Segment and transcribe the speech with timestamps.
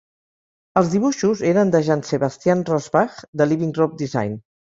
[0.79, 4.35] Els dibuixos eren de Jean Sebastian Rossbach, de Living Rope Design.